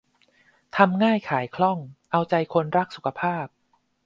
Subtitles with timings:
[0.75, 1.77] ทำง่ายขายคล่อง
[2.11, 3.45] เอาใจคนรักสุขภาพ